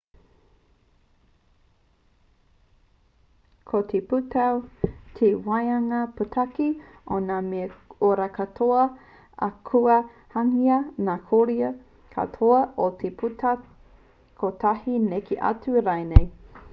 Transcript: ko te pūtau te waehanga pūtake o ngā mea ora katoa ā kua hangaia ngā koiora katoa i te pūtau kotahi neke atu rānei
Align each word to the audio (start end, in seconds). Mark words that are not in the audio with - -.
ko 3.71 3.81
te 3.91 3.99
pūtau 4.13 4.63
te 5.19 5.29
waehanga 5.49 5.99
pūtake 6.21 6.69
o 7.17 7.21
ngā 7.27 7.37
mea 7.51 7.67
ora 8.09 8.27
katoa 8.39 8.81
ā 9.51 9.53
kua 9.73 9.99
hangaia 10.39 10.79
ngā 11.11 11.19
koiora 11.29 11.71
katoa 12.19 12.63
i 12.89 12.91
te 13.05 13.15
pūtau 13.23 13.63
kotahi 14.43 15.01
neke 15.09 15.41
atu 15.55 15.87
rānei 15.91 16.29